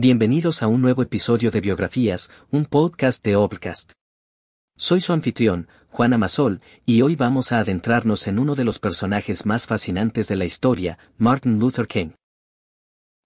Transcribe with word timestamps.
Bienvenidos 0.00 0.62
a 0.62 0.68
un 0.68 0.80
nuevo 0.80 1.02
episodio 1.02 1.50
de 1.50 1.60
Biografías, 1.60 2.30
un 2.52 2.66
podcast 2.66 3.24
de 3.24 3.34
Obcast. 3.34 3.94
Soy 4.76 5.00
su 5.00 5.12
anfitrión, 5.12 5.66
Juan 5.88 6.12
Amasol, 6.12 6.60
y 6.86 7.02
hoy 7.02 7.16
vamos 7.16 7.50
a 7.50 7.58
adentrarnos 7.58 8.28
en 8.28 8.38
uno 8.38 8.54
de 8.54 8.62
los 8.62 8.78
personajes 8.78 9.44
más 9.44 9.66
fascinantes 9.66 10.28
de 10.28 10.36
la 10.36 10.44
historia, 10.44 11.00
Martin 11.16 11.58
Luther 11.58 11.88
King. 11.88 12.10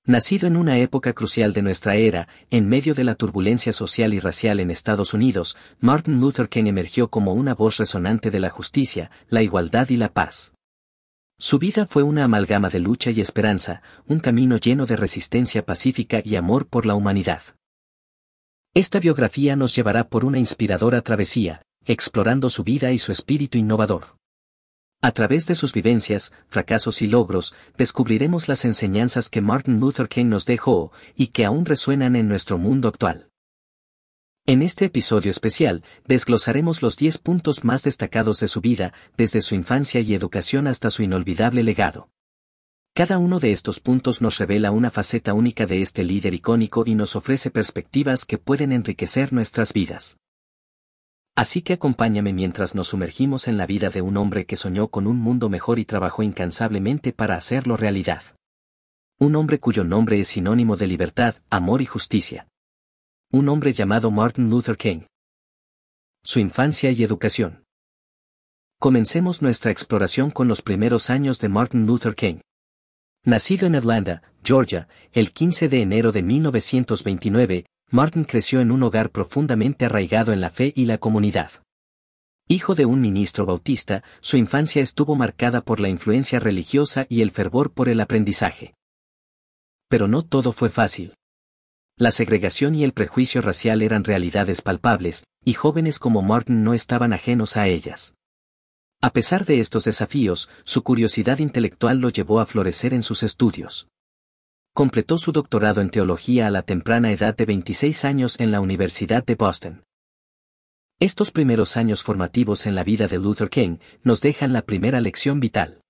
Nacido 0.06 0.46
en 0.46 0.56
una 0.56 0.79
época 0.79 1.12
crucial 1.12 1.53
de 1.53 1.61
nuestra 1.61 1.96
era, 1.96 2.27
en 2.50 2.71
medio 2.71 2.95
de 2.95 3.04
la 3.04 3.17
turbulencia 3.17 3.75
social 3.75 4.15
y 4.15 4.21
racial 4.21 4.59
en 4.59 4.71
Estados 4.71 5.13
Unidos, 5.13 5.59
Martin 5.79 6.21
Luther 6.21 6.49
King 6.49 6.69
emergió 6.69 7.09
como 7.09 7.35
una 7.35 7.54
voz 7.54 7.77
resonante 7.77 8.31
de 8.31 8.41
la 8.41 8.49
justicia, 8.49 9.11
la 9.29 9.43
igualdad 9.43 9.91
y 9.91 9.99
la 9.99 10.11
paz. 10.11 10.54
Su 11.43 11.59
vida 11.59 11.88
fue 11.88 12.04
una 12.04 12.22
amalgama 12.22 12.69
de 12.69 12.79
lucha 12.79 13.11
y 13.11 13.21
esperanza, 13.21 13.83
un 14.06 14.21
camino 14.21 14.58
lleno 14.58 14.87
de 14.87 14.95
resistencia 14.95 15.67
pacífica 15.67 16.23
y 16.25 16.37
amor 16.37 16.69
por 16.69 16.87
la 16.87 16.95
humanidad. 16.95 17.43
Esta 18.75 19.01
biografía 19.01 19.57
nos 19.57 19.75
llevará 19.75 20.09
por 20.09 20.25
una 20.25 20.39
inspiradora 20.39 21.02
travesía, 21.02 21.63
explorando 21.85 22.49
su 22.49 22.63
vida 22.63 22.93
y 22.93 22.99
su 22.99 23.11
espíritu 23.11 23.59
innovador. 23.59 24.15
A 25.01 25.11
través 25.11 25.47
de 25.49 25.57
sus 25.57 25.73
vivencias, 25.73 26.33
fracasos 26.47 27.02
y 27.02 27.09
logros, 27.09 27.57
descubriremos 27.77 28.47
las 28.47 28.65
enseñanzas 28.65 29.29
que 29.29 29.41
Martin 29.41 29.80
Luther 29.80 30.09
King 30.09 30.27
nos 30.27 30.47
dejó 30.47 30.93
y 31.16 31.27
que 31.27 31.45
aún 31.45 31.65
resuenan 31.65 32.15
en 32.15 32.29
nuestro 32.29 32.57
mundo 32.57 32.87
actual. 32.87 33.32
En 34.45 34.60
este 34.60 34.87
episodio 34.87 35.30
especial, 35.30 35.84
desglosaremos 36.05 36.82
los 36.82 36.96
10 36.96 37.19
puntos 37.19 37.62
más 37.62 37.84
destacados 37.84 38.41
de 38.41 38.48
su 38.48 38.60
vida, 38.60 38.92
desde 39.16 39.41
su 39.41 39.55
infancia 39.55 40.01
y 40.01 40.15
educación 40.15 40.66
hasta 40.66 40.91
su 40.91 41.05
inolvidable 41.05 41.62
legado. 41.62 42.10
Cada 42.92 43.18
uno 43.18 43.38
de 43.38 43.52
estos 43.52 43.78
puntos 43.78 44.20
nos 44.20 44.38
revela 44.38 44.73
una 44.73 44.91
faceta 44.91 45.32
única 45.32 45.65
de 45.66 45.80
este 45.80 46.02
líder 46.02 46.34
icónico 46.34 46.82
y 46.84 46.96
nos 46.96 47.15
ofrece 47.15 47.52
perspectivas 47.52 48.24
que 48.24 48.37
pueden 48.37 48.73
enriquecer 48.73 49.32
nuestras 49.32 49.73
vidas. 49.73 50.18
Así 51.37 51.62
que 51.62 51.74
acompáñame 51.74 52.32
mientras 52.32 52.74
nos 52.74 52.88
sumergimos 52.88 53.46
en 53.46 53.56
la 53.56 53.66
vida 53.66 53.90
de 53.90 54.02
un 54.02 54.16
hombre 54.16 54.45
que 54.45 54.56
soñó 54.56 54.88
con 54.88 55.06
un 55.06 55.18
mundo 55.18 55.51
mejor 55.51 55.79
y 55.79 55.84
trabajó 55.84 56.24
incansablemente 56.24 57.12
para 57.12 57.37
hacerlo 57.37 57.77
realidad. 57.77 58.24
Un 59.21 59.37
hombre 59.37 59.60
cuyo 59.60 59.84
nombre 59.84 60.18
es 60.18 60.27
sinónimo 60.27 60.77
de 60.77 60.88
libertad, 60.88 61.37
amor 61.49 61.80
y 61.80 61.87
justicia 61.87 62.49
un 63.35 63.49
hombre 63.49 63.73
llamado 63.73 64.11
Martin 64.11 64.50
Luther 64.50 64.77
King. 64.77 65.06
Su 66.22 66.38
infancia 66.38 66.91
y 66.91 67.02
educación. 67.02 67.64
Comencemos 68.78 69.41
nuestra 69.41 69.72
exploración 69.72 70.30
con 70.30 70.48
los 70.48 70.61
primeros 70.61 71.08
años 71.08 71.39
de 71.41 71.48
Martin 71.48 71.86
Luther 71.86 72.14
King. 72.14 72.41
Nacido 73.24 73.66
en 73.66 73.74
Atlanta, 73.74 74.22
Georgia, 74.44 74.86
el 75.12 75.33
15 75.33 75.70
de 75.70 75.80
enero 75.80 76.12
de 76.12 76.22
1929, 76.22 77.64
Martin 77.91 78.24
creció 78.24 78.61
en 78.61 78.70
un 78.70 78.83
hogar 78.83 79.08
profundamente 79.08 79.86
arraigado 79.86 80.34
en 80.34 80.42
la 80.42 80.50
fe 80.50 80.74
y 80.77 80.84
la 80.84 80.98
comunidad. 80.98 81.52
Hijo 82.48 82.74
de 82.74 82.84
un 82.84 83.00
ministro 83.00 83.46
bautista, 83.46 84.05
su 84.20 84.36
infancia 84.36 84.83
estuvo 84.83 85.14
marcada 85.14 85.62
por 85.62 85.80
la 85.80 85.89
influencia 85.89 86.39
religiosa 86.39 87.06
y 87.08 87.22
el 87.22 87.30
fervor 87.30 87.72
por 87.72 87.89
el 87.89 88.02
aprendizaje. 88.02 88.74
Pero 89.89 90.06
no 90.06 90.22
todo 90.22 90.52
fue 90.52 90.69
fácil. 90.69 91.14
La 91.98 92.10
segregación 92.10 92.74
y 92.74 92.84
el 92.84 92.92
prejuicio 92.92 93.42
racial 93.42 93.82
eran 93.82 94.04
realidades 94.04 94.62
palpables, 94.62 95.24
y 95.44 95.52
jóvenes 95.54 95.98
como 95.98 96.22
Martin 96.22 96.64
no 96.64 96.74
estaban 96.74 97.12
ajenos 97.12 97.56
a 97.56 97.68
ellas. 97.68 98.14
A 99.00 99.12
pesar 99.12 99.44
de 99.44 99.60
estos 99.60 99.84
desafíos, 99.84 100.48
su 100.64 100.82
curiosidad 100.82 101.38
intelectual 101.38 101.98
lo 101.98 102.08
llevó 102.08 102.40
a 102.40 102.46
florecer 102.46 102.94
en 102.94 103.02
sus 103.02 103.22
estudios. 103.22 103.88
Completó 104.72 105.18
su 105.18 105.32
doctorado 105.32 105.80
en 105.80 105.90
teología 105.90 106.46
a 106.46 106.50
la 106.50 106.62
temprana 106.62 107.12
edad 107.12 107.36
de 107.36 107.44
26 107.44 108.04
años 108.06 108.40
en 108.40 108.52
la 108.52 108.60
Universidad 108.60 109.24
de 109.24 109.34
Boston. 109.34 109.84
Estos 110.98 111.30
primeros 111.30 111.77
años 111.77 112.02
formativos 112.02 112.64
en 112.64 112.74
la 112.74 112.84
vida 112.84 113.06
de 113.06 113.18
Luther 113.18 113.50
King 113.50 113.78
nos 114.02 114.20
dejan 114.20 114.52
la 114.52 114.62
primera 114.62 115.00
lección 115.00 115.40
vital. 115.40 115.81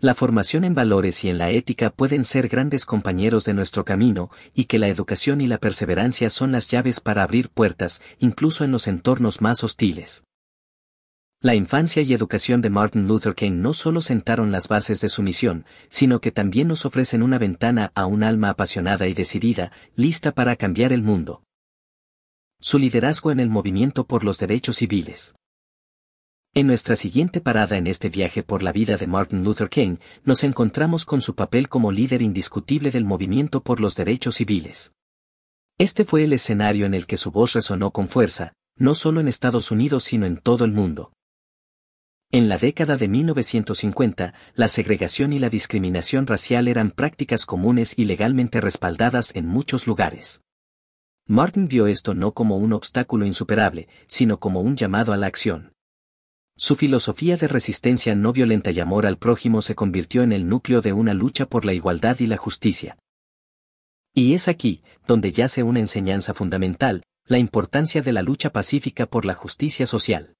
La 0.00 0.14
formación 0.14 0.62
en 0.62 0.76
valores 0.76 1.24
y 1.24 1.28
en 1.28 1.38
la 1.38 1.50
ética 1.50 1.90
pueden 1.90 2.22
ser 2.22 2.46
grandes 2.46 2.86
compañeros 2.86 3.44
de 3.44 3.52
nuestro 3.52 3.84
camino, 3.84 4.30
y 4.54 4.66
que 4.66 4.78
la 4.78 4.86
educación 4.86 5.40
y 5.40 5.48
la 5.48 5.58
perseverancia 5.58 6.30
son 6.30 6.52
las 6.52 6.70
llaves 6.70 7.00
para 7.00 7.24
abrir 7.24 7.48
puertas, 7.48 8.00
incluso 8.20 8.62
en 8.62 8.70
los 8.70 8.86
entornos 8.86 9.40
más 9.40 9.64
hostiles. 9.64 10.22
La 11.40 11.56
infancia 11.56 12.00
y 12.02 12.12
educación 12.12 12.62
de 12.62 12.70
Martin 12.70 13.08
Luther 13.08 13.34
King 13.34 13.60
no 13.60 13.72
solo 13.72 14.00
sentaron 14.00 14.52
las 14.52 14.68
bases 14.68 15.00
de 15.00 15.08
su 15.08 15.24
misión, 15.24 15.66
sino 15.88 16.20
que 16.20 16.30
también 16.30 16.68
nos 16.68 16.86
ofrecen 16.86 17.24
una 17.24 17.38
ventana 17.38 17.90
a 17.96 18.06
un 18.06 18.22
alma 18.22 18.50
apasionada 18.50 19.08
y 19.08 19.14
decidida, 19.14 19.72
lista 19.96 20.30
para 20.30 20.54
cambiar 20.54 20.92
el 20.92 21.02
mundo. 21.02 21.42
Su 22.60 22.78
liderazgo 22.78 23.32
en 23.32 23.40
el 23.40 23.48
movimiento 23.48 24.04
por 24.06 24.22
los 24.22 24.38
derechos 24.38 24.76
civiles. 24.76 25.34
En 26.54 26.66
nuestra 26.66 26.96
siguiente 26.96 27.40
parada 27.40 27.76
en 27.76 27.86
este 27.86 28.08
viaje 28.08 28.42
por 28.42 28.62
la 28.62 28.72
vida 28.72 28.96
de 28.96 29.06
Martin 29.06 29.44
Luther 29.44 29.68
King, 29.68 29.98
nos 30.24 30.44
encontramos 30.44 31.04
con 31.04 31.20
su 31.20 31.34
papel 31.34 31.68
como 31.68 31.92
líder 31.92 32.22
indiscutible 32.22 32.90
del 32.90 33.04
movimiento 33.04 33.62
por 33.62 33.80
los 33.80 33.94
derechos 33.94 34.36
civiles. 34.36 34.92
Este 35.76 36.04
fue 36.04 36.24
el 36.24 36.32
escenario 36.32 36.86
en 36.86 36.94
el 36.94 37.06
que 37.06 37.18
su 37.18 37.30
voz 37.30 37.52
resonó 37.52 37.92
con 37.92 38.08
fuerza, 38.08 38.54
no 38.76 38.94
solo 38.94 39.20
en 39.20 39.28
Estados 39.28 39.70
Unidos 39.70 40.04
sino 40.04 40.26
en 40.26 40.38
todo 40.38 40.64
el 40.64 40.72
mundo. 40.72 41.12
En 42.30 42.48
la 42.48 42.58
década 42.58 42.96
de 42.96 43.08
1950, 43.08 44.34
la 44.54 44.68
segregación 44.68 45.32
y 45.32 45.38
la 45.38 45.50
discriminación 45.50 46.26
racial 46.26 46.66
eran 46.66 46.90
prácticas 46.90 47.46
comunes 47.46 47.98
y 47.98 48.04
legalmente 48.04 48.60
respaldadas 48.60 49.34
en 49.36 49.46
muchos 49.46 49.86
lugares. 49.86 50.42
Martin 51.26 51.68
vio 51.68 51.86
esto 51.86 52.14
no 52.14 52.32
como 52.32 52.56
un 52.56 52.72
obstáculo 52.72 53.26
insuperable, 53.26 53.86
sino 54.06 54.40
como 54.40 54.60
un 54.60 54.76
llamado 54.76 55.12
a 55.12 55.16
la 55.16 55.26
acción. 55.26 55.72
Su 56.60 56.74
filosofía 56.74 57.36
de 57.36 57.46
resistencia 57.46 58.16
no 58.16 58.32
violenta 58.32 58.72
y 58.72 58.80
amor 58.80 59.06
al 59.06 59.16
prójimo 59.16 59.62
se 59.62 59.76
convirtió 59.76 60.24
en 60.24 60.32
el 60.32 60.48
núcleo 60.48 60.80
de 60.80 60.92
una 60.92 61.14
lucha 61.14 61.46
por 61.46 61.64
la 61.64 61.72
igualdad 61.72 62.18
y 62.18 62.26
la 62.26 62.36
justicia. 62.36 62.98
Y 64.12 64.34
es 64.34 64.48
aquí, 64.48 64.82
donde 65.06 65.30
yace 65.30 65.62
una 65.62 65.78
enseñanza 65.78 66.34
fundamental, 66.34 67.04
la 67.26 67.38
importancia 67.38 68.02
de 68.02 68.10
la 68.10 68.22
lucha 68.22 68.50
pacífica 68.50 69.06
por 69.06 69.24
la 69.24 69.34
justicia 69.34 69.86
social. 69.86 70.34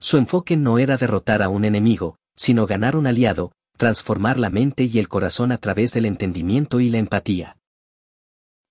Su 0.00 0.16
enfoque 0.16 0.56
no 0.56 0.80
era 0.80 0.96
derrotar 0.96 1.40
a 1.44 1.48
un 1.48 1.64
enemigo, 1.64 2.16
sino 2.34 2.66
ganar 2.66 2.96
un 2.96 3.06
aliado, 3.06 3.52
transformar 3.76 4.40
la 4.40 4.50
mente 4.50 4.84
y 4.84 4.98
el 4.98 5.08
corazón 5.08 5.52
a 5.52 5.58
través 5.58 5.92
del 5.92 6.06
entendimiento 6.06 6.80
y 6.80 6.90
la 6.90 6.98
empatía. 6.98 7.57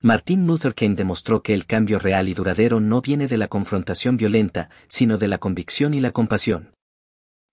Martin 0.02 0.46
Luther 0.46 0.76
King 0.76 0.96
demostró 0.96 1.42
que 1.42 1.56
el 1.56 1.66
cambio 1.66 1.98
real 1.98 2.30
y 2.30 2.36
duradero 2.36 2.80
no 2.80 3.02
viene 3.02 3.28
de 3.28 3.36
la 3.38 3.48
confrontación 3.48 4.16
violenta, 4.16 4.70
sino 4.88 5.18
de 5.18 5.28
la 5.28 5.40
convicción 5.40 5.96
y 5.96 6.00
la 6.00 6.12
compasión. 6.12 6.76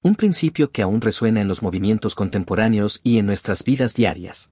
Un 0.03 0.15
principio 0.15 0.71
que 0.71 0.83
aún 0.83 1.01
resuena 1.01 1.41
en 1.41 1.49
los 1.49 1.63
movimientos 1.63 2.15
contemporáneos 2.15 3.01
y 3.03 3.17
en 3.17 3.25
nuestras 3.25 3.65
vidas 3.65 3.95
diarias. 3.95 4.51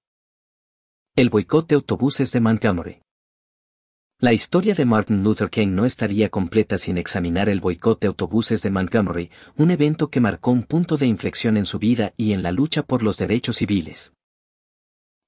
El 1.16 1.28
boicot 1.28 1.68
de 1.68 1.74
autobuses 1.74 2.32
de 2.32 2.40
Montgomery. 2.40 3.02
La 4.18 4.32
historia 4.32 4.72
de 4.72 4.86
Martin 4.86 5.22
Luther 5.22 5.50
King 5.50 5.74
no 5.74 5.84
estaría 5.84 6.30
completa 6.30 6.78
sin 6.78 6.96
examinar 6.96 7.50
el 7.50 7.60
boicot 7.60 8.00
de 8.00 8.06
autobuses 8.06 8.62
de 8.62 8.70
Montgomery, 8.70 9.30
un 9.56 9.70
evento 9.70 10.08
que 10.08 10.20
marcó 10.20 10.50
un 10.50 10.62
punto 10.62 10.96
de 10.96 11.08
inflexión 11.08 11.58
en 11.58 11.66
su 11.66 11.78
vida 11.78 12.14
y 12.16 12.32
en 12.32 12.42
la 12.42 12.52
lucha 12.52 12.84
por 12.84 13.02
los 13.02 13.18
derechos 13.18 13.56
civiles. 13.56 14.14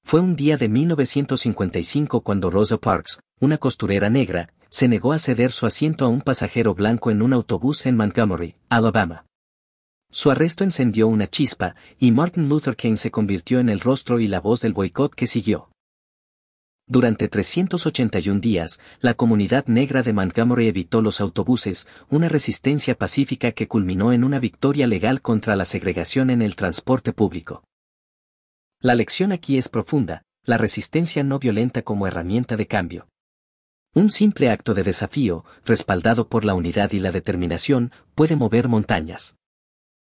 Fue 0.07 0.21
un 0.21 0.37
día 0.37 0.59
de 0.59 0.69
1955 0.69 2.21
cuando 2.21 2.51
Rosa 2.51 2.77
Parks, 2.77 3.21
una 3.41 3.57
costurera 3.57 4.11
negra, 4.11 4.53
se 4.69 4.87
negó 4.87 5.15
a 5.15 5.19
ceder 5.19 5.51
su 5.51 5.65
asiento 5.65 6.05
a 6.05 6.09
un 6.09 6.21
pasajero 6.21 6.75
blanco 6.75 7.11
en 7.11 7.23
un 7.23 7.33
autobús 7.33 7.87
en 7.87 7.97
Montgomery, 7.97 8.55
Alabama. 8.69 9.25
Su 10.11 10.31
arresto 10.31 10.63
encendió 10.63 11.09
una 11.09 11.27
chispa, 11.27 11.75
y 11.99 12.13
Martin 12.13 12.51
Luther 12.51 12.77
King 12.77 12.97
se 12.97 13.11
convirtió 13.11 13.61
en 13.61 13.71
el 13.71 13.81
rostro 13.81 14.21
y 14.21 14.29
la 14.29 14.41
voz 14.41 14.61
del 14.61 14.75
boicot 14.75 15.15
que 15.15 15.27
siguió. 15.27 15.71
Durante 16.87 17.29
381 17.29 18.41
días, 18.41 18.81
la 19.00 19.15
comunidad 19.15 19.65
negra 19.69 20.03
de 20.03 20.12
Montgomery 20.12 20.69
evitó 20.69 21.00
los 21.00 21.23
autobuses, 21.23 21.89
una 22.11 22.29
resistencia 22.29 22.95
pacífica 22.95 23.53
que 23.53 23.69
culminó 23.69 24.12
en 24.12 24.23
una 24.23 24.39
victoria 24.39 24.87
legal 24.87 25.23
contra 25.23 25.57
la 25.57 25.65
segregación 25.65 26.29
en 26.29 26.43
el 26.43 26.57
transporte 26.57 27.15
público. 27.15 27.65
La 28.85 28.95
lección 28.95 29.33
aquí 29.33 29.57
es 29.57 29.71
profunda, 29.71 30.25
la 30.45 30.59
resistencia 30.59 31.23
no 31.23 31.39
violenta 31.39 31.81
como 31.81 32.07
herramienta 32.07 32.55
de 32.55 32.67
cambio. 32.67 33.09
Un 33.95 34.11
simple 34.11 34.51
acto 34.51 34.75
de 34.75 34.83
desafío, 34.83 35.47
respaldado 35.65 36.29
por 36.29 36.45
la 36.45 36.53
unidad 36.53 36.93
y 36.93 36.99
la 36.99 37.11
determinación, 37.11 37.93
puede 38.15 38.37
mover 38.37 38.69
montañas. 38.69 39.37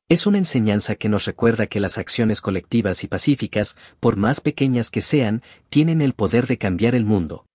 Es 0.08 0.26
una 0.26 0.38
enseñanza 0.38 0.96
que 0.96 1.10
nos 1.10 1.26
recuerda 1.26 1.68
que 1.68 1.82
las 1.82 1.98
acciones 1.98 2.40
colectivas 2.40 3.04
y 3.04 3.10
pacíficas, 3.10 3.76
por 4.00 4.16
más 4.16 4.40
pequeñas 4.40 4.90
que 4.90 5.02
sean, 5.02 5.44
tienen 5.70 6.00
el 6.00 6.14
poder 6.14 6.48
de 6.48 6.58
cambiar 6.58 6.96
el 6.96 7.04
mundo. 7.04 7.46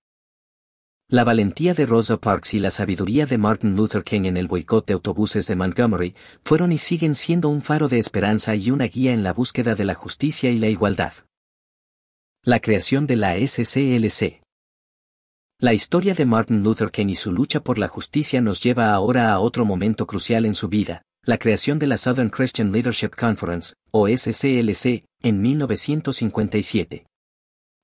La 1.09 1.23
valentía 1.23 1.73
de 1.73 1.87
Rosa 1.87 2.17
Parks 2.17 2.55
y 2.55 2.59
la 2.59 2.73
sabiduría 2.73 3.27
de 3.27 3.39
Martin 3.39 3.77
Luther 3.77 4.03
King 4.03 4.25
en 4.25 4.37
el 4.37 4.49
boicot 4.49 4.85
de 4.89 4.95
autobuses 4.95 5.47
de 5.47 5.55
Montgomery 5.55 6.17
fueron 6.45 6.73
y 6.73 6.79
siguen 6.79 7.15
siendo 7.15 7.49
un 7.49 7.63
faro 7.63 7.87
de 7.87 8.01
esperanza 8.01 8.57
y 8.57 8.73
una 8.73 8.87
guía 8.87 9.13
en 9.13 9.23
la 9.23 9.33
búsqueda 9.33 9.77
de 9.77 9.85
la 9.85 9.95
justicia 9.95 10.51
y 10.51 10.59
la 10.59 10.67
igualdad. 10.67 11.13
La 12.43 12.59
creación 12.59 13.07
de 13.07 13.15
la 13.15 13.37
SCLC. 13.39 14.43
La 15.61 15.75
historia 15.75 16.13
de 16.13 16.25
Martin 16.25 16.65
Luther 16.65 16.91
King 16.91 17.07
y 17.07 17.15
su 17.15 17.31
lucha 17.31 17.61
por 17.61 17.79
la 17.79 17.87
justicia 17.87 18.41
nos 18.41 18.61
lleva 18.61 18.93
ahora 18.93 19.33
a 19.33 19.39
otro 19.39 19.65
momento 19.65 20.09
crucial 20.09 20.45
en 20.45 20.55
su 20.55 20.67
vida, 20.67 21.03
la 21.23 21.39
creación 21.39 21.79
de 21.79 21.87
la 21.87 21.99
Southern 21.99 22.31
Christian 22.31 22.73
Leadership 22.73 23.11
Conference, 23.11 23.75
o 23.93 24.09
SCLC, 24.09 25.05
en 25.23 25.41
1957. 25.41 27.07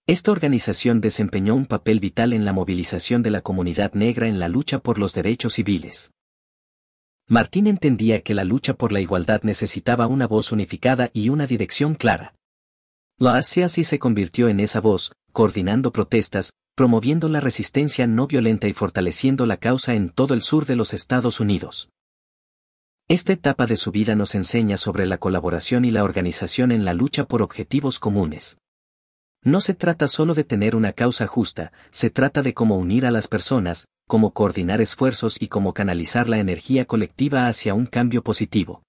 Esta 0.06 0.32
organización 0.32 1.00
desempeñó 1.00 1.54
un 1.54 1.66
papel 1.66 2.00
vital 2.00 2.32
en 2.32 2.44
la 2.44 2.52
movilización 2.52 3.22
de 3.22 3.31
la 3.31 3.40
comunidad 3.40 3.93
negra 3.94 4.26
en 4.26 4.40
la 4.40 4.49
lucha 4.49 4.81
por 4.81 4.99
los 4.99 5.14
derechos 5.14 5.54
civiles. 5.54 6.10
Martín 7.28 7.69
entendía 7.69 8.20
que 8.22 8.34
la 8.34 8.43
lucha 8.43 8.75
por 8.75 8.90
la 8.90 9.00
igualdad 9.00 9.43
necesitaba 9.44 10.08
una 10.08 10.26
voz 10.26 10.50
unificada 10.50 11.10
y 11.12 11.28
una 11.28 11.46
dirección 11.46 11.94
clara. 11.94 12.34
La 13.16 13.37
así 13.37 13.84
se 13.84 14.00
convirtió 14.00 14.49
en 14.49 14.58
esa 14.58 14.81
voz, 14.81 15.12
coordinando 15.31 15.93
protestas, 15.93 16.55
promoviendo 16.75 17.28
la 17.28 17.38
resistencia 17.38 18.08
no 18.08 18.26
violenta 18.26 18.66
y 18.66 18.72
fortaleciendo 18.72 19.46
la 19.46 19.58
causa 19.58 19.94
en 19.94 20.08
todo 20.08 20.34
el 20.34 20.43
sur 20.43 20.66
de 20.66 20.75
los 20.75 20.94
Estados 20.94 21.38
Unidos. 21.38 21.90
Esta 23.06 23.32
etapa 23.32 23.66
de 23.66 23.76
su 23.76 23.93
vida 23.93 24.16
nos 24.16 24.34
enseña 24.34 24.76
sobre 24.78 25.06
la 25.06 25.19
colaboración 25.19 25.84
y 25.84 25.93
la 25.93 26.02
organización 26.02 26.72
en 26.72 26.84
la 26.84 26.93
lucha 26.93 27.26
por 27.26 27.40
objetivos 27.40 28.00
comunes. 28.00 28.58
No 29.44 29.60
se 29.60 29.74
trata 29.74 30.06
solo 30.06 30.34
de 30.34 30.44
tener 30.44 30.76
una 30.76 30.92
causa 30.92 31.26
justa, 31.26 31.72
se 31.90 32.10
trata 32.10 32.42
de 32.42 32.54
cómo 32.54 32.76
unir 32.76 33.06
a 33.06 33.10
las 33.10 33.26
personas, 33.26 33.88
cómo 34.06 34.32
coordinar 34.32 34.80
esfuerzos 34.80 35.36
y 35.40 35.48
cómo 35.48 35.74
canalizar 35.74 36.28
la 36.28 36.38
energía 36.38 36.84
colectiva 36.84 37.48
hacia 37.48 37.74
un 37.74 37.86
cambio 37.86 38.22
positivo. 38.22 38.84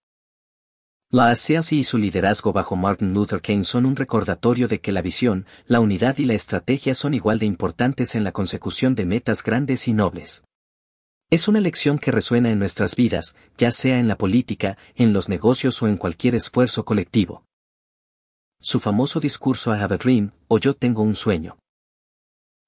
La 1.10 1.30
ASEAS 1.30 1.74
y 1.74 1.84
su 1.84 1.98
liderazgo 1.98 2.54
bajo 2.54 2.76
Martin 2.76 3.16
Luther 3.16 3.42
King 3.42 3.64
son 3.64 3.88
un 3.88 3.96
recordatorio 3.96 4.68
de 4.68 4.80
que 4.80 4.92
la 4.92 5.02
visión, 5.02 5.48
la 5.66 5.80
unidad 5.80 6.20
y 6.20 6.26
la 6.26 6.36
estrategia 6.36 6.94
son 6.94 7.16
igual 7.16 7.40
de 7.40 7.48
importantes 7.48 8.14
en 8.14 8.24
la 8.24 8.32
consecución 8.32 8.94
de 8.94 9.06
metas 9.06 9.42
grandes 9.42 9.88
y 9.88 9.94
nobles. 9.94 10.44
Es 11.32 11.48
una 11.48 11.62
lección 11.62 11.98
que 11.98 12.12
resuena 12.12 12.52
en 12.52 12.60
nuestras 12.60 12.96
vidas, 12.96 13.36
ya 13.58 13.72
sea 13.72 14.00
en 14.00 14.08
la 14.08 14.20
política, 14.20 14.78
en 14.96 15.14
los 15.14 15.30
negocios 15.30 15.82
o 15.82 15.88
en 15.88 15.98
cualquier 15.98 16.36
esfuerzo 16.36 16.86
colectivo 16.86 17.44
su 18.64 18.80
famoso 18.80 19.20
discurso 19.20 19.76
I 19.76 19.80
Have 19.80 19.96
a 19.96 19.98
Dream, 19.98 20.32
o 20.48 20.58
Yo 20.58 20.74
tengo 20.74 21.02
un 21.02 21.18
sueño. 21.18 21.58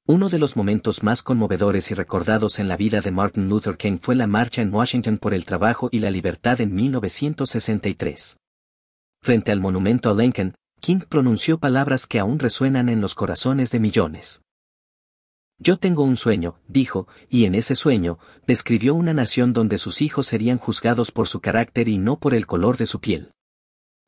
Uno 0.06 0.28
de 0.28 0.40
los 0.40 0.58
momentos 0.58 1.04
más 1.04 1.24
conmovedores 1.24 1.90
y 1.90 1.94
recordados 1.94 2.60
en 2.60 2.68
la 2.68 2.76
vida 2.76 3.00
de 3.00 3.12
Martin 3.12 3.48
Luther 3.48 3.78
King 3.78 4.00
fue 4.02 4.14
la 4.14 4.28
marcha 4.28 4.62
en 4.62 4.74
Washington 4.74 5.18
por 5.18 5.34
el 5.34 5.46
trabajo 5.46 5.88
y 5.94 6.00
la 6.00 6.12
libertad 6.12 6.60
en 6.60 6.76
1963. 6.76 8.38
Frente 9.24 9.52
al 9.54 9.62
monumento 9.62 10.10
a 10.10 10.14
Lincoln, 10.14 10.54
King 10.82 11.00
pronunció 11.08 11.60
palabras 11.60 12.08
que 12.08 12.20
aún 12.20 12.40
resuenan 12.40 12.90
en 12.90 13.00
los 13.00 13.16
corazones 13.16 13.72
de 13.72 13.80
millones. 13.80 14.42
Yo 15.60 15.78
tengo 15.78 16.04
un 16.04 16.18
sueño, 16.18 16.60
dijo, 16.68 17.08
y 17.30 17.46
en 17.46 17.56
ese 17.56 17.74
sueño, 17.74 18.20
describió 18.46 18.96
una 18.96 19.14
nación 19.14 19.54
donde 19.54 19.78
sus 19.78 20.02
hijos 20.02 20.28
serían 20.28 20.58
juzgados 20.58 21.12
por 21.12 21.30
su 21.30 21.40
carácter 21.40 21.88
y 21.88 21.98
no 21.98 22.20
por 22.20 22.36
el 22.36 22.46
color 22.46 22.76
de 22.76 22.86
su 22.86 23.00
piel. 23.00 23.32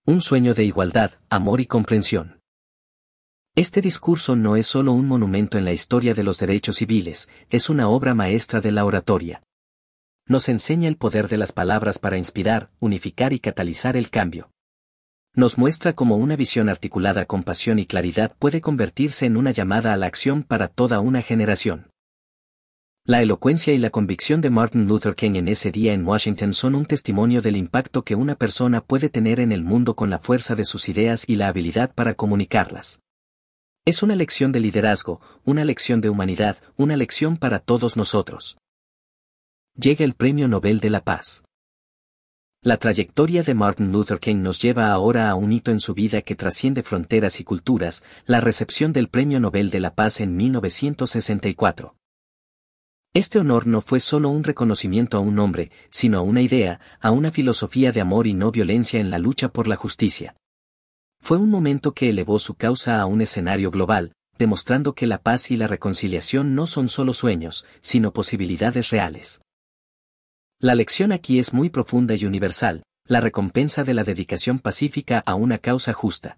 Un 0.10 0.22
sueño 0.22 0.54
de 0.54 0.64
igualdad, 0.64 1.20
amor 1.30 1.60
y 1.60 1.66
comprensión. 1.66 2.40
Este 3.58 3.82
discurso 3.82 4.38
no 4.38 4.56
es 4.56 4.66
solo 4.66 4.94
un 4.94 5.06
monumento 5.06 5.58
en 5.58 5.66
la 5.66 5.74
historia 5.74 6.14
de 6.14 6.24
los 6.24 6.40
derechos 6.40 6.78
civiles, 6.78 7.28
es 7.50 7.70
una 7.70 7.90
obra 7.90 8.16
maestra 8.16 8.62
de 8.62 8.72
la 8.72 8.86
oratoria. 8.86 9.44
Nos 10.26 10.48
enseña 10.48 10.88
el 10.88 10.96
poder 10.96 11.28
de 11.28 11.36
las 11.36 11.52
palabras 11.52 12.00
para 12.00 12.18
inspirar, 12.18 12.72
unificar 12.80 13.34
y 13.34 13.40
catalizar 13.40 13.98
el 13.98 14.10
cambio. 14.10 14.50
Nos 15.34 15.58
muestra 15.58 15.92
cómo 15.92 16.16
una 16.16 16.38
visión 16.38 16.70
articulada 16.70 17.26
con 17.26 17.44
pasión 17.44 17.78
y 17.78 17.86
claridad 17.86 18.34
puede 18.40 18.62
convertirse 18.62 19.26
en 19.26 19.36
una 19.36 19.52
llamada 19.52 19.92
a 19.92 19.98
la 19.98 20.06
acción 20.06 20.44
para 20.44 20.70
toda 20.70 21.02
una 21.02 21.22
generación. 21.22 21.92
La 23.10 23.22
elocuencia 23.22 23.74
y 23.74 23.78
la 23.78 23.90
convicción 23.90 24.42
de 24.42 24.50
Martin 24.50 24.86
Luther 24.86 25.16
King 25.16 25.36
en 25.36 25.48
ese 25.48 25.72
día 25.72 25.94
en 25.94 26.06
Washington 26.06 26.54
son 26.54 26.76
un 26.76 26.86
testimonio 26.86 27.42
del 27.42 27.56
impacto 27.56 28.04
que 28.04 28.16
una 28.16 28.36
persona 28.36 28.82
puede 28.82 29.08
tener 29.08 29.40
en 29.40 29.54
el 29.54 29.64
mundo 29.64 29.96
con 29.96 30.10
la 30.10 30.20
fuerza 30.20 30.56
de 30.56 30.66
sus 30.66 30.90
ideas 30.90 31.24
y 31.26 31.38
la 31.38 31.48
habilidad 31.48 31.96
para 31.96 32.16
comunicarlas. 32.16 33.00
Es 33.86 34.04
una 34.04 34.14
lección 34.14 34.52
de 34.52 34.60
liderazgo, 34.60 35.22
una 35.46 35.64
lección 35.64 36.02
de 36.02 36.10
humanidad, 36.10 36.58
una 36.76 36.98
lección 36.98 37.38
para 37.38 37.60
todos 37.60 37.96
nosotros. 37.96 38.58
Llega 39.80 40.04
el 40.04 40.14
Premio 40.14 40.50
Nobel 40.50 40.82
de 40.82 40.90
la 40.90 41.00
Paz. 41.00 41.46
La 42.62 42.76
trayectoria 42.76 43.42
de 43.42 43.54
Martin 43.54 43.94
Luther 43.94 44.20
King 44.20 44.42
nos 44.42 44.62
lleva 44.62 44.92
ahora 44.92 45.30
a 45.30 45.36
un 45.36 45.54
hito 45.54 45.72
en 45.72 45.80
su 45.80 45.94
vida 45.94 46.24
que 46.24 46.36
trasciende 46.36 46.84
fronteras 46.84 47.40
y 47.40 47.46
culturas, 47.46 48.04
la 48.26 48.42
recepción 48.42 48.92
del 48.92 49.08
Premio 49.08 49.40
Nobel 49.40 49.70
de 49.70 49.80
la 49.80 49.96
Paz 49.96 50.20
en 50.20 50.36
1964. 50.36 51.96
Este 53.18 53.40
honor 53.40 53.66
no 53.66 53.82
fue 53.82 54.00
solo 54.00 54.30
un 54.30 54.44
reconocimiento 54.44 55.18
a 55.18 55.22
un 55.22 55.40
hombre, 55.40 55.72
sino 55.90 56.20
a 56.20 56.22
una 56.22 56.40
idea, 56.40 56.80
a 57.00 57.10
una 57.10 57.32
filosofía 57.32 57.92
de 57.92 58.00
amor 58.00 58.28
y 58.28 58.36
no 58.36 58.52
violencia 58.52 59.00
en 59.00 59.10
la 59.10 59.18
lucha 59.18 59.50
por 59.50 59.68
la 59.68 59.76
justicia. 59.76 60.36
Fue 61.20 61.40
un 61.40 61.50
momento 61.50 61.96
que 61.96 62.10
elevó 62.10 62.38
su 62.38 62.54
causa 62.54 63.02
a 63.02 63.08
un 63.08 63.22
escenario 63.22 63.72
global, 63.72 64.14
demostrando 64.38 64.94
que 64.94 65.08
la 65.08 65.18
paz 65.18 65.50
y 65.50 65.58
la 65.58 65.66
reconciliación 65.66 66.54
no 66.54 66.68
son 66.68 66.90
solo 66.90 67.12
sueños, 67.12 67.66
sino 67.82 68.14
posibilidades 68.14 68.92
reales. 68.92 69.42
La 70.60 70.76
lección 70.76 71.12
aquí 71.12 71.40
es 71.40 71.56
muy 71.56 71.72
profunda 71.72 72.14
y 72.14 72.24
universal, 72.24 72.84
la 73.08 73.20
recompensa 73.20 73.84
de 73.84 73.96
la 73.96 74.04
dedicación 74.04 74.60
pacífica 74.60 75.24
a 75.26 75.34
una 75.34 75.58
causa 75.58 75.92
justa. 75.92 76.38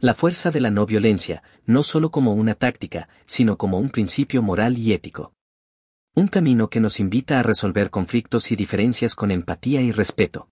La 0.00 0.14
fuerza 0.14 0.50
de 0.50 0.58
la 0.58 0.72
no 0.72 0.86
violencia, 0.86 1.44
no 1.66 1.84
solo 1.84 2.10
como 2.10 2.34
una 2.34 2.56
táctica, 2.56 3.08
sino 3.26 3.56
como 3.56 3.78
un 3.78 3.90
principio 3.90 4.42
moral 4.42 4.76
y 4.76 4.92
ético. 4.92 5.34
Un 6.16 6.28
camino 6.28 6.70
que 6.70 6.78
nos 6.78 7.00
invita 7.00 7.40
a 7.40 7.42
resolver 7.42 7.90
conflictos 7.90 8.52
y 8.52 8.56
diferencias 8.56 9.16
con 9.16 9.32
empatía 9.32 9.80
y 9.80 9.90
respeto. 9.90 10.48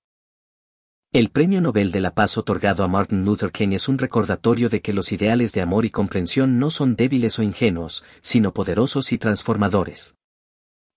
El 1.13 1.31
Premio 1.31 1.61
Nobel 1.61 1.93
de 1.93 2.01
la 2.01 2.15
Paz 2.17 2.37
otorgado 2.37 2.83
a 2.83 2.89
Martin 2.89 3.25
Luther 3.25 3.53
King 3.53 3.69
es 3.71 3.87
un 3.87 3.99
recordatorio 3.99 4.69
de 4.69 4.81
que 4.83 4.93
los 4.93 5.13
ideales 5.13 5.53
de 5.53 5.61
amor 5.61 5.85
y 5.85 5.91
comprensión 5.91 6.59
no 6.59 6.71
son 6.71 6.97
débiles 6.97 7.39
o 7.39 7.45
ingenuos, 7.45 8.03
sino 8.23 8.53
poderosos 8.53 9.13
y 9.13 9.19
transformadores. 9.19 10.17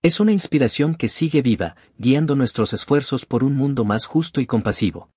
Es 0.01 0.19
una 0.19 0.31
inspiración 0.31 0.95
que 0.95 1.09
sigue 1.09 1.43
viva, 1.43 1.75
guiando 1.99 2.35
nuestros 2.35 2.73
esfuerzos 2.73 3.27
por 3.27 3.43
un 3.43 3.55
mundo 3.55 3.85
más 3.85 4.07
justo 4.07 4.41
y 4.41 4.47
compasivo. 4.47 5.11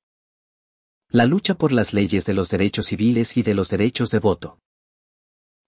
La 1.08 1.24
lucha 1.24 1.54
por 1.54 1.72
las 1.72 1.94
leyes 1.94 2.26
de 2.26 2.34
los 2.34 2.50
derechos 2.50 2.84
civiles 2.84 3.38
y 3.38 3.42
de 3.42 3.54
los 3.54 3.70
derechos 3.70 4.10
de 4.10 4.18
voto. 4.18 4.58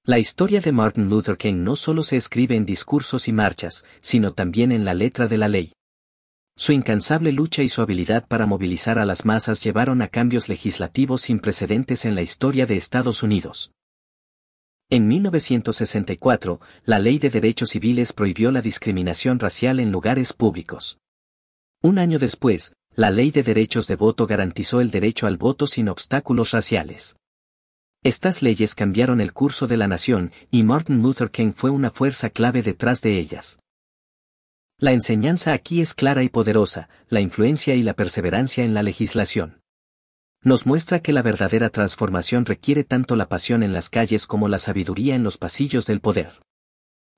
La 0.06 0.18
historia 0.18 0.62
de 0.62 0.72
Martin 0.72 1.10
Luther 1.10 1.36
King 1.36 1.62
no 1.62 1.76
solo 1.76 2.02
se 2.02 2.16
escribe 2.16 2.56
en 2.56 2.64
discursos 2.64 3.28
y 3.28 3.32
marchas, 3.32 3.84
sino 4.00 4.32
también 4.32 4.72
en 4.72 4.86
la 4.86 4.94
letra 4.94 5.28
de 5.28 5.36
la 5.36 5.46
ley. 5.46 5.74
Su 6.56 6.72
incansable 6.72 7.32
lucha 7.32 7.62
y 7.62 7.68
su 7.68 7.82
habilidad 7.82 8.26
para 8.26 8.46
movilizar 8.46 8.98
a 8.98 9.04
las 9.04 9.26
masas 9.26 9.62
llevaron 9.62 10.00
a 10.00 10.08
cambios 10.08 10.48
legislativos 10.48 11.20
sin 11.20 11.38
precedentes 11.38 12.06
en 12.06 12.14
la 12.14 12.22
historia 12.22 12.64
de 12.64 12.76
Estados 12.76 13.22
Unidos. 13.22 13.72
En 14.88 15.06
1964, 15.06 16.60
la 16.84 16.98
Ley 16.98 17.18
de 17.18 17.28
Derechos 17.28 17.70
Civiles 17.70 18.14
prohibió 18.14 18.50
la 18.52 18.62
discriminación 18.62 19.38
racial 19.38 19.80
en 19.80 19.92
lugares 19.92 20.32
públicos. 20.32 20.98
Un 21.82 21.98
año 21.98 22.18
después, 22.18 22.72
la 22.94 23.10
Ley 23.10 23.30
de 23.30 23.42
Derechos 23.42 23.86
de 23.86 23.96
Voto 23.96 24.26
garantizó 24.26 24.80
el 24.80 24.90
derecho 24.90 25.26
al 25.26 25.36
voto 25.36 25.66
sin 25.66 25.90
obstáculos 25.90 26.52
raciales. 26.52 27.16
Estas 28.02 28.40
leyes 28.40 28.74
cambiaron 28.74 29.20
el 29.20 29.34
curso 29.34 29.66
de 29.66 29.76
la 29.76 29.86
nación, 29.86 30.32
y 30.50 30.62
Martin 30.62 31.02
Luther 31.02 31.30
King 31.30 31.52
fue 31.54 31.68
una 31.68 31.90
fuerza 31.90 32.30
clave 32.30 32.62
detrás 32.62 33.02
de 33.02 33.18
ellas. 33.18 33.60
La 34.78 34.92
enseñanza 34.92 35.52
aquí 35.52 35.82
es 35.82 35.92
clara 35.92 36.22
y 36.22 36.30
poderosa, 36.30 36.88
la 37.10 37.20
influencia 37.20 37.74
y 37.74 37.82
la 37.82 37.92
perseverancia 37.92 38.64
en 38.64 38.72
la 38.72 38.82
legislación. 38.82 39.60
Nos 40.42 40.64
muestra 40.64 41.00
que 41.00 41.12
la 41.12 41.20
verdadera 41.20 41.68
transformación 41.68 42.46
requiere 42.46 42.84
tanto 42.84 43.16
la 43.16 43.28
pasión 43.28 43.62
en 43.62 43.74
las 43.74 43.90
calles 43.90 44.26
como 44.26 44.48
la 44.48 44.58
sabiduría 44.58 45.14
en 45.14 45.22
los 45.22 45.36
pasillos 45.36 45.84
del 45.84 46.00
poder. 46.00 46.40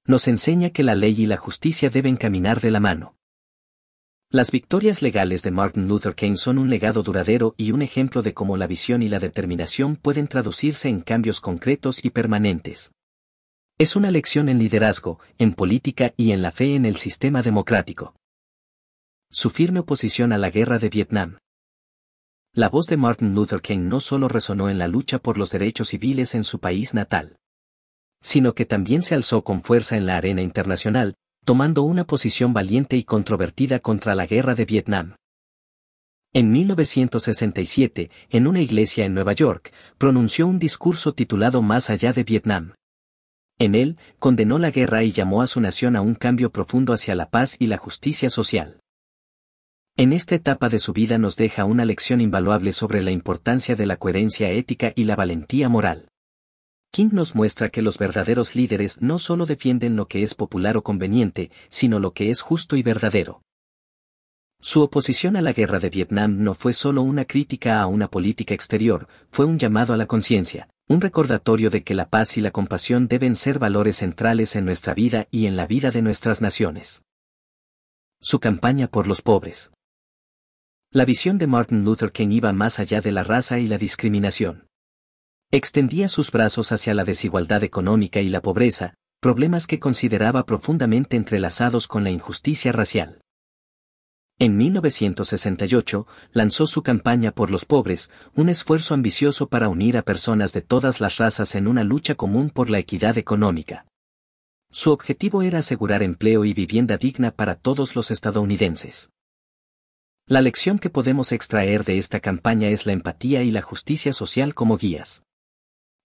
Nos 0.04 0.26
enseña 0.26 0.70
que 0.70 0.82
la 0.82 0.96
ley 0.96 1.14
y 1.16 1.26
la 1.26 1.36
justicia 1.36 1.90
deben 1.90 2.16
caminar 2.16 2.60
de 2.60 2.72
la 2.72 2.80
mano. 2.80 3.14
Las 4.34 4.50
victorias 4.50 5.02
legales 5.02 5.42
de 5.42 5.50
Martin 5.50 5.88
Luther 5.88 6.14
King 6.14 6.36
son 6.36 6.56
un 6.56 6.70
legado 6.70 7.02
duradero 7.02 7.54
y 7.58 7.72
un 7.72 7.82
ejemplo 7.82 8.22
de 8.22 8.32
cómo 8.32 8.56
la 8.56 8.66
visión 8.66 9.02
y 9.02 9.10
la 9.10 9.18
determinación 9.18 9.96
pueden 9.96 10.26
traducirse 10.26 10.88
en 10.88 11.02
cambios 11.02 11.38
concretos 11.38 12.02
y 12.02 12.08
permanentes. 12.08 12.92
Es 13.76 13.94
una 13.94 14.10
lección 14.10 14.48
en 14.48 14.58
liderazgo, 14.58 15.20
en 15.36 15.52
política 15.52 16.14
y 16.16 16.32
en 16.32 16.40
la 16.40 16.50
fe 16.50 16.74
en 16.74 16.86
el 16.86 16.96
sistema 16.96 17.42
democrático. 17.42 18.14
Su 19.30 19.50
firme 19.50 19.80
oposición 19.80 20.32
a 20.32 20.38
la 20.38 20.48
guerra 20.48 20.78
de 20.78 20.88
Vietnam. 20.88 21.36
La 22.54 22.70
voz 22.70 22.86
de 22.86 22.96
Martin 22.96 23.34
Luther 23.34 23.60
King 23.60 23.86
no 23.86 24.00
solo 24.00 24.28
resonó 24.28 24.70
en 24.70 24.78
la 24.78 24.88
lucha 24.88 25.18
por 25.18 25.36
los 25.36 25.50
derechos 25.50 25.88
civiles 25.88 26.34
en 26.34 26.44
su 26.44 26.58
país 26.58 26.94
natal, 26.94 27.36
sino 28.22 28.54
que 28.54 28.64
también 28.64 29.02
se 29.02 29.14
alzó 29.14 29.44
con 29.44 29.62
fuerza 29.62 29.98
en 29.98 30.06
la 30.06 30.16
arena 30.16 30.40
internacional, 30.40 31.16
tomando 31.44 31.82
una 31.82 32.04
posición 32.04 32.52
valiente 32.52 32.96
y 32.96 33.02
controvertida 33.02 33.80
contra 33.80 34.14
la 34.14 34.26
guerra 34.26 34.54
de 34.54 34.64
Vietnam. 34.64 35.16
En 36.32 36.52
1967, 36.52 38.10
en 38.30 38.46
una 38.46 38.60
iglesia 38.60 39.04
en 39.04 39.12
Nueva 39.12 39.32
York, 39.32 39.72
pronunció 39.98 40.46
un 40.46 40.58
discurso 40.58 41.12
titulado 41.14 41.60
Más 41.60 41.90
allá 41.90 42.12
de 42.12 42.24
Vietnam. 42.24 42.74
En 43.58 43.74
él, 43.74 43.98
condenó 44.18 44.58
la 44.58 44.70
guerra 44.70 45.02
y 45.02 45.10
llamó 45.10 45.42
a 45.42 45.46
su 45.46 45.60
nación 45.60 45.96
a 45.96 46.00
un 46.00 46.14
cambio 46.14 46.50
profundo 46.50 46.92
hacia 46.92 47.14
la 47.14 47.28
paz 47.28 47.56
y 47.58 47.66
la 47.66 47.76
justicia 47.76 48.30
social. 48.30 48.80
En 49.96 50.12
esta 50.14 50.34
etapa 50.34 50.70
de 50.70 50.78
su 50.78 50.94
vida 50.94 51.18
nos 51.18 51.36
deja 51.36 51.66
una 51.66 51.84
lección 51.84 52.20
invaluable 52.20 52.72
sobre 52.72 53.02
la 53.02 53.10
importancia 53.10 53.74
de 53.74 53.84
la 53.84 53.96
coherencia 53.96 54.50
ética 54.50 54.92
y 54.96 55.04
la 55.04 55.16
valentía 55.16 55.68
moral. 55.68 56.08
King 56.94 57.08
nos 57.12 57.34
muestra 57.34 57.70
que 57.70 57.80
los 57.80 57.96
verdaderos 57.96 58.54
líderes 58.54 59.00
no 59.00 59.18
solo 59.18 59.46
defienden 59.46 59.96
lo 59.96 60.08
que 60.08 60.22
es 60.22 60.34
popular 60.34 60.76
o 60.76 60.82
conveniente, 60.82 61.50
sino 61.70 61.98
lo 61.98 62.12
que 62.12 62.28
es 62.28 62.42
justo 62.42 62.76
y 62.76 62.82
verdadero. 62.82 63.40
Su 64.60 64.82
oposición 64.82 65.36
a 65.36 65.40
la 65.40 65.54
guerra 65.54 65.78
de 65.78 65.88
Vietnam 65.88 66.44
no 66.44 66.52
fue 66.52 66.74
solo 66.74 67.00
una 67.00 67.24
crítica 67.24 67.80
a 67.80 67.86
una 67.86 68.08
política 68.08 68.52
exterior, 68.52 69.08
fue 69.30 69.46
un 69.46 69.58
llamado 69.58 69.94
a 69.94 69.96
la 69.96 70.06
conciencia, 70.06 70.68
un 70.86 71.00
recordatorio 71.00 71.70
de 71.70 71.82
que 71.82 71.94
la 71.94 72.10
paz 72.10 72.36
y 72.36 72.42
la 72.42 72.50
compasión 72.50 73.08
deben 73.08 73.36
ser 73.36 73.58
valores 73.58 73.96
centrales 73.96 74.54
en 74.54 74.66
nuestra 74.66 74.92
vida 74.92 75.28
y 75.30 75.46
en 75.46 75.56
la 75.56 75.66
vida 75.66 75.90
de 75.90 76.02
nuestras 76.02 76.42
naciones. 76.42 77.04
Su 78.20 78.38
campaña 78.38 78.86
por 78.86 79.06
los 79.06 79.22
pobres. 79.22 79.72
La 80.90 81.06
visión 81.06 81.38
de 81.38 81.46
Martin 81.46 81.86
Luther 81.86 82.12
King 82.12 82.32
iba 82.32 82.52
más 82.52 82.78
allá 82.78 83.00
de 83.00 83.12
la 83.12 83.24
raza 83.24 83.58
y 83.58 83.66
la 83.66 83.78
discriminación. 83.78 84.66
Extendía 85.54 86.08
sus 86.08 86.30
brazos 86.30 86.72
hacia 86.72 86.94
la 86.94 87.04
desigualdad 87.04 87.62
económica 87.62 88.22
y 88.22 88.30
la 88.30 88.40
pobreza, 88.40 88.94
problemas 89.20 89.66
que 89.66 89.78
consideraba 89.78 90.46
profundamente 90.46 91.18
entrelazados 91.18 91.86
con 91.86 92.04
la 92.04 92.10
injusticia 92.10 92.72
racial. 92.72 93.20
En 94.38 94.56
1968, 94.56 96.06
lanzó 96.32 96.66
su 96.66 96.82
campaña 96.82 97.32
por 97.32 97.50
los 97.50 97.66
pobres, 97.66 98.10
un 98.34 98.48
esfuerzo 98.48 98.94
ambicioso 98.94 99.50
para 99.50 99.68
unir 99.68 99.98
a 99.98 100.02
personas 100.02 100.54
de 100.54 100.62
todas 100.62 101.02
las 101.02 101.18
razas 101.18 101.54
en 101.54 101.68
una 101.68 101.84
lucha 101.84 102.14
común 102.14 102.48
por 102.48 102.70
la 102.70 102.78
equidad 102.78 103.18
económica. 103.18 103.84
Su 104.70 104.90
objetivo 104.90 105.42
era 105.42 105.58
asegurar 105.58 106.02
empleo 106.02 106.46
y 106.46 106.54
vivienda 106.54 106.96
digna 106.96 107.30
para 107.30 107.56
todos 107.56 107.94
los 107.94 108.10
estadounidenses. 108.10 109.10
La 110.26 110.40
lección 110.40 110.78
que 110.78 110.88
podemos 110.88 111.30
extraer 111.30 111.84
de 111.84 111.98
esta 111.98 112.20
campaña 112.20 112.70
es 112.70 112.86
la 112.86 112.92
empatía 112.94 113.42
y 113.42 113.50
la 113.50 113.60
justicia 113.60 114.14
social 114.14 114.54
como 114.54 114.78
guías. 114.78 115.24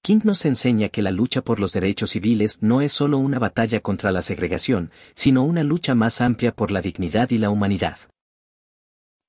King 0.01 0.21
nos 0.23 0.45
enseña 0.45 0.89
que 0.89 1.01
la 1.01 1.11
lucha 1.11 1.41
por 1.41 1.59
los 1.59 1.73
derechos 1.73 2.11
civiles 2.11 2.61
no 2.61 2.81
es 2.81 2.93
solo 2.93 3.17
una 3.17 3.39
batalla 3.39 3.81
contra 3.81 4.11
la 4.11 4.21
segregación, 4.21 4.91
sino 5.15 5.43
una 5.43 5.63
lucha 5.63 5.95
más 5.95 6.21
amplia 6.21 6.53
por 6.53 6.71
la 6.71 6.81
dignidad 6.81 7.29
y 7.31 7.37
la 7.37 7.49
humanidad. 7.49 7.97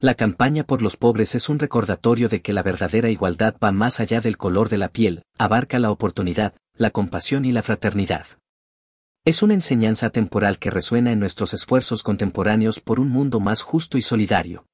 La 0.00 0.14
campaña 0.14 0.62
por 0.62 0.80
los 0.80 0.96
pobres 0.96 1.34
es 1.34 1.48
un 1.48 1.58
recordatorio 1.58 2.28
de 2.28 2.40
que 2.40 2.52
la 2.52 2.62
verdadera 2.62 3.10
igualdad 3.10 3.56
va 3.62 3.72
más 3.72 3.98
allá 3.98 4.20
del 4.20 4.36
color 4.36 4.68
de 4.68 4.78
la 4.78 4.90
piel, 4.90 5.24
abarca 5.36 5.80
la 5.80 5.90
oportunidad, 5.90 6.54
la 6.74 6.90
compasión 6.90 7.44
y 7.44 7.50
la 7.50 7.64
fraternidad. 7.64 8.26
Es 9.24 9.42
una 9.42 9.54
enseñanza 9.54 10.10
temporal 10.10 10.60
que 10.60 10.70
resuena 10.70 11.10
en 11.10 11.18
nuestros 11.18 11.52
esfuerzos 11.52 12.04
contemporáneos 12.04 12.78
por 12.78 13.00
un 13.00 13.08
mundo 13.08 13.40
más 13.40 13.62
justo 13.62 13.98
y 13.98 14.02
solidario. 14.02 14.66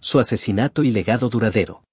Su 0.00 0.18
asesinato 0.18 0.82
y 0.82 0.90
legado 0.90 1.28
duradero. 1.28 1.84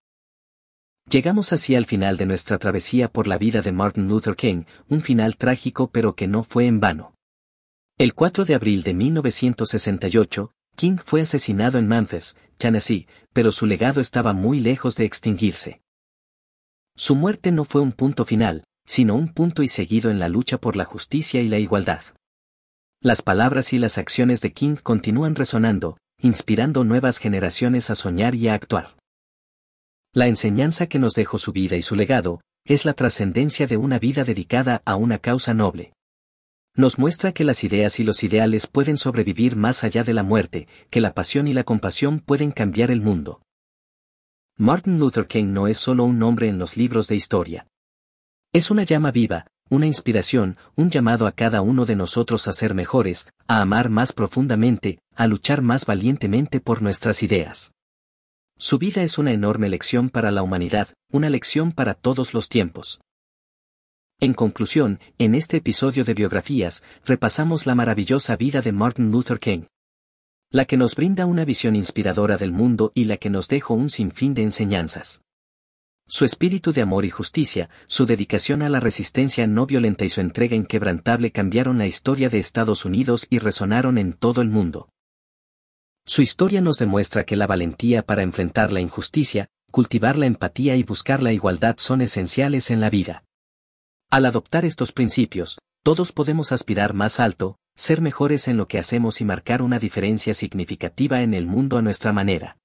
Llegamos 1.10 1.53
así 1.53 1.75
al 1.75 1.86
final 1.86 2.17
de 2.17 2.25
nuestra 2.25 2.57
travesía 2.57 3.12
por 3.12 3.27
la 3.27 3.38
vida 3.38 3.62
de 3.62 3.72
Martin 3.72 4.07
Luther 4.07 4.36
King, 4.36 4.63
un 4.88 5.01
final 5.01 5.38
trágico 5.38 5.91
pero 5.91 6.15
que 6.15 6.27
no 6.27 6.43
fue 6.43 6.65
en 6.65 6.79
vano. 6.79 7.15
El 7.98 8.13
4 8.13 8.45
de 8.45 8.55
abril 8.55 8.83
de 8.83 8.93
1968, 8.93 10.51
King 10.75 10.98
fue 10.98 11.22
asesinado 11.22 11.77
en 11.77 11.88
Memphis, 11.88 12.36
Tennessee, 12.57 13.07
pero 13.33 13.51
su 13.51 13.65
legado 13.65 14.01
estaba 14.01 14.33
muy 14.33 14.60
lejos 14.60 14.95
de 14.95 15.05
extinguirse. 15.05 15.81
Su 16.95 17.15
muerte 17.15 17.51
no 17.51 17.65
fue 17.65 17.81
un 17.81 17.91
punto 17.91 18.25
final, 18.25 18.63
sino 18.86 19.15
un 19.15 19.33
punto 19.33 19.63
y 19.63 19.67
seguido 19.67 20.10
en 20.10 20.19
la 20.19 20.29
lucha 20.29 20.57
por 20.57 20.75
la 20.75 20.86
justicia 20.86 21.41
y 21.41 21.48
la 21.48 21.60
igualdad. 21.60 22.01
Las 23.01 23.22
palabras 23.22 23.74
y 23.74 23.79
las 23.79 23.98
acciones 23.98 24.41
de 24.41 24.53
King 24.53 24.75
continúan 24.81 25.36
resonando, 25.36 25.98
inspirando 26.22 26.83
nuevas 26.83 27.17
generaciones 27.17 27.89
a 27.89 27.95
soñar 27.95 28.33
y 28.33 28.48
a 28.48 28.53
actuar. 28.53 28.95
La 30.13 30.27
enseñanza 30.27 30.88
que 30.88 31.00
nos 31.00 31.13
dejó 31.13 31.38
su 31.38 31.51
vida 31.51 31.75
y 31.75 31.82
su 31.82 31.96
legado, 31.96 32.41
es 32.65 32.86
la 32.86 32.93
trascendencia 32.93 33.67
de 33.67 33.77
una 33.77 34.00
vida 34.00 34.24
dedicada 34.24 34.82
a 34.86 34.96
una 34.96 35.17
causa 35.17 35.53
noble 35.53 35.93
nos 36.75 36.98
muestra 36.98 37.34
que 37.34 37.43
las 37.43 37.63
ideas 37.63 38.00
y 38.00 38.03
los 38.03 38.24
ideales 38.24 38.65
pueden 38.65 38.98
sobrevivir 38.98 39.55
más 39.55 39.84
allá 39.84 40.03
de 40.03 40.13
la 40.13 40.24
muerte, 40.24 40.67
que 40.89 41.01
la 41.01 41.13
pasión 41.13 41.48
y 41.48 41.53
la 41.53 41.63
compasión 41.63 42.20
pueden 42.20 42.51
cambiar 42.51 42.89
el 42.89 43.00
mundo. 43.00 43.41
Martin 44.58 44.98
Luther 45.00 45.27
King 45.27 45.53
no 45.53 45.67
es 45.67 45.77
solo 45.77 46.03
un 46.03 46.17
nombre 46.17 46.48
en 46.48 46.58
los 46.58 46.75
libros 46.75 47.08
de 47.08 47.15
historia. 47.15 47.67
Es 48.53 48.72
una 48.72 48.84
llama 48.84 49.12
viva, 49.12 49.46
una 49.70 49.86
inspiración, 49.86 50.58
un 50.75 50.89
llamado 50.89 51.27
a 51.27 51.32
cada 51.32 51.62
uno 51.62 51.86
de 51.86 51.96
nosotros 51.96 52.48
a 52.48 52.53
ser 52.53 52.74
mejores, 52.74 53.27
a 53.48 53.62
amar 53.62 53.89
más 53.89 54.12
profundamente, 54.12 55.00
a 55.15 55.27
luchar 55.27 55.62
más 55.62 55.86
valientemente 55.86 56.60
por 56.60 56.82
nuestras 56.82 57.22
ideas. 57.22 57.72
Su 58.57 58.77
vida 58.77 59.03
es 59.03 59.17
una 59.17 59.31
enorme 59.31 59.69
lección 59.69 60.10
para 60.10 60.31
la 60.31 60.43
humanidad, 60.43 60.89
una 61.12 61.29
lección 61.29 61.72
para 61.72 61.93
todos 61.93 62.33
los 62.33 62.50
tiempos. 62.50 63.01
En 64.19 64.33
conclusión, 64.33 65.00
en 65.17 65.36
este 65.36 65.57
episodio 65.57 66.05
de 66.05 66.13
biografías, 66.13 66.83
repasamos 67.05 67.65
la 67.65 67.75
maravillosa 67.75 68.38
vida 68.38 68.62
de 68.62 68.72
Martin 68.72 69.12
Luther 69.12 69.39
King. 69.39 69.63
La 70.50 70.65
que 70.65 70.77
nos 70.77 70.95
brinda 70.95 71.25
una 71.25 71.45
visión 71.45 71.75
inspiradora 71.75 72.38
del 72.38 72.51
mundo 72.51 72.91
y 72.95 73.05
la 73.05 73.17
que 73.17 73.29
nos 73.29 73.48
dejó 73.48 73.74
un 73.74 73.89
sinfín 73.89 74.33
de 74.33 74.43
enseñanzas. 74.43 75.22
Su 76.07 76.25
espíritu 76.25 76.74
de 76.74 76.81
amor 76.81 77.05
y 77.05 77.10
justicia, 77.10 77.69
su 77.88 78.05
dedicación 78.05 78.62
a 78.62 78.69
la 78.69 78.79
resistencia 78.79 79.48
no 79.48 79.65
violenta 79.65 80.05
y 80.05 80.10
su 80.10 80.22
entrega 80.22 80.55
inquebrantable 80.55 81.31
cambiaron 81.31 81.77
la 81.77 81.88
historia 81.88 82.29
de 82.29 82.39
Estados 82.39 82.86
Unidos 82.86 83.25
y 83.29 83.39
resonaron 83.39 83.98
en 83.98 84.13
todo 84.13 84.41
el 84.41 84.50
mundo. 84.50 84.89
Su 86.05 86.22
historia 86.22 86.62
nos 86.62 86.77
demuestra 86.77 87.24
que 87.24 87.36
la 87.36 87.48
valentía 87.48 88.03
para 88.03 88.24
enfrentar 88.24 88.74
la 88.74 88.81
injusticia, 88.81 89.48
cultivar 89.72 90.17
la 90.17 90.25
empatía 90.25 90.75
y 90.75 90.83
buscar 90.83 91.24
la 91.24 91.31
igualdad 91.31 91.75
son 91.77 92.01
esenciales 92.01 92.72
en 92.72 92.81
la 92.81 92.89
vida. 92.89 93.24
Al 94.12 94.25
adoptar 94.25 94.65
estos 94.65 94.91
principios, 94.91 95.57
todos 95.81 96.12
podemos 96.12 96.51
aspirar 96.51 96.93
más 96.93 97.19
alto, 97.19 97.57
ser 97.75 98.01
mejores 98.01 98.48
en 98.48 98.57
lo 98.57 98.67
que 98.67 98.77
hacemos 98.79 99.22
y 99.22 99.25
marcar 99.25 99.62
una 99.62 99.79
diferencia 99.79 100.33
significativa 100.33 101.22
en 101.24 101.33
el 101.33 101.48
mundo 101.48 101.77
a 101.77 101.81
nuestra 101.81 102.13
manera. 102.13 102.57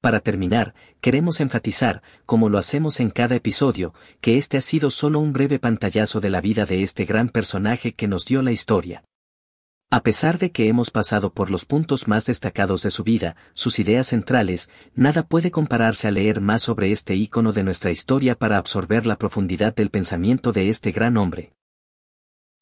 Para 0.00 0.20
terminar, 0.20 0.74
queremos 1.00 1.40
enfatizar, 1.40 2.02
como 2.24 2.48
lo 2.48 2.58
hacemos 2.58 3.00
en 3.00 3.10
cada 3.10 3.34
episodio, 3.34 3.94
que 4.20 4.36
este 4.36 4.56
ha 4.58 4.60
sido 4.60 4.90
solo 4.90 5.18
un 5.18 5.32
breve 5.32 5.58
pantallazo 5.58 6.20
de 6.20 6.30
la 6.30 6.40
vida 6.40 6.66
de 6.66 6.82
este 6.82 7.04
gran 7.04 7.30
personaje 7.30 7.94
que 7.94 8.06
nos 8.06 8.24
dio 8.26 8.42
la 8.42 8.52
historia. 8.52 9.02
A 9.90 10.02
pesar 10.02 10.36
de 10.36 10.52
que 10.52 10.68
hemos 10.68 10.90
pasado 10.90 11.32
por 11.32 11.50
los 11.50 11.64
puntos 11.64 12.08
más 12.08 12.26
destacados 12.26 12.82
de 12.82 12.90
su 12.90 13.04
vida, 13.04 13.36
sus 13.54 13.78
ideas 13.78 14.08
centrales, 14.08 14.70
nada 14.94 15.22
puede 15.22 15.50
compararse 15.50 16.06
a 16.06 16.10
leer 16.10 16.42
más 16.42 16.60
sobre 16.60 16.92
este 16.92 17.14
ícono 17.16 17.52
de 17.52 17.64
nuestra 17.64 17.90
historia 17.90 18.34
para 18.34 18.58
absorber 18.58 19.06
la 19.06 19.16
profundidad 19.16 19.74
del 19.74 19.88
pensamiento 19.88 20.52
de 20.52 20.68
este 20.68 20.92
gran 20.92 21.16
hombre. 21.16 21.54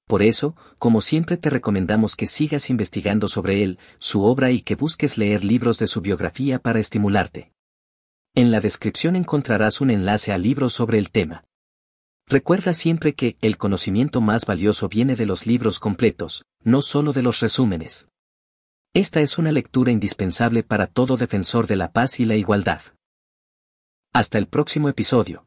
Por 0.07 0.23
eso, 0.23 0.55
como 0.79 1.01
siempre 1.01 1.37
te 1.37 1.51
recomendamos 1.51 2.15
que 2.15 2.27
sigas 2.27 2.71
investigando 2.71 3.27
sobre 3.27 3.65
él, 3.65 3.81
su 3.99 4.23
obra 4.23 4.53
y 4.53 4.61
que 4.61 4.77
busques 4.77 5.19
leer 5.19 5.45
libros 5.45 5.81
de 5.81 5.89
su 5.89 6.03
biografía 6.03 6.61
para 6.61 6.79
estimularte. 6.79 7.51
En 8.37 8.53
la 8.53 8.61
descripción 8.61 9.17
encontrarás 9.17 9.81
un 9.81 9.91
enlace 9.91 10.33
a 10.33 10.39
libros 10.39 10.75
sobre 10.75 10.99
el 10.99 11.11
tema. 11.11 11.43
Recuerda 12.29 12.73
siempre 12.73 13.15
que 13.15 13.37
el 13.41 13.57
conocimiento 13.57 14.21
más 14.21 14.47
valioso 14.47 14.89
viene 14.89 15.15
de 15.15 15.27
los 15.27 15.47
libros 15.47 15.79
completos, 15.79 16.45
no 16.61 16.83
solo 16.83 17.13
de 17.13 17.23
los 17.23 17.39
resúmenes. 17.39 18.09
Esta 18.93 19.21
es 19.21 19.39
una 19.39 19.53
lectura 19.53 19.93
indispensable 19.93 20.65
para 20.65 20.89
todo 20.89 21.17
defensor 21.17 21.69
de 21.69 21.77
la 21.77 21.93
paz 21.93 22.19
y 22.19 22.25
la 22.25 22.35
igualdad. 22.35 22.81
Hasta 24.13 24.39
el 24.39 24.49
próximo 24.49 24.89
episodio. 24.89 25.46